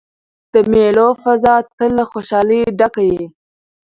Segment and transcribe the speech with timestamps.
[0.53, 3.23] د مېلو فضا تل له خوشحالۍ ډکه يي.